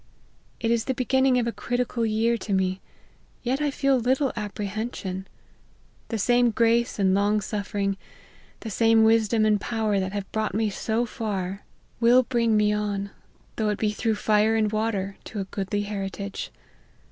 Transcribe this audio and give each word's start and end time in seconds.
It 0.59 0.71
is 0.71 0.85
the 0.85 0.95
beginning 0.95 1.37
of 1.37 1.45
a 1.45 1.51
critical 1.51 2.07
year 2.07 2.35
to 2.35 2.53
me: 2.53 2.81
yet 3.43 3.61
I 3.61 3.69
feel 3.69 3.99
little 3.99 4.33
apprehension. 4.35 5.27
The 6.07 6.17
same 6.17 6.49
grace 6.49 6.97
and 6.97 7.13
long 7.13 7.39
suffering, 7.39 7.97
the 8.61 8.71
same 8.71 9.03
wis 9.03 9.27
dom 9.27 9.45
and 9.45 9.61
power, 9.61 9.99
that 9.99 10.11
have 10.13 10.31
brought 10.31 10.55
me 10.55 10.71
so 10.71 11.05
far, 11.05 11.61
will 11.99 12.17
LIFE 12.17 12.25
OF 12.25 12.31
HENRY 12.31 12.47
MARTYN. 12.47 12.57
45 12.57 12.57
bring 12.57 12.57
me 12.57 12.73
on, 12.73 13.11
though 13.57 13.69
it 13.69 13.77
be 13.77 13.91
through 13.91 14.15
fire, 14.15 14.55
and 14.55 14.71
water, 14.71 15.17
to 15.25 15.39
a 15.39 15.43
goodly 15.45 15.83
heritage. 15.83 16.49